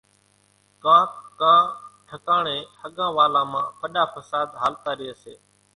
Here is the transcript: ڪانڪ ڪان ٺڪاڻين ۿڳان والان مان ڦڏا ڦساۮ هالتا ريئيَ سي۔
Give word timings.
ڪانڪ 0.83 1.11
ڪان 1.39 1.63
ٺڪاڻين 2.07 2.61
ۿڳان 2.81 3.11
والان 3.17 3.45
مان 3.51 3.63
ڦڏا 3.79 4.03
ڦساۮ 4.13 4.47
هالتا 4.61 4.91
ريئيَ 4.99 5.13
سي۔ 5.23 5.33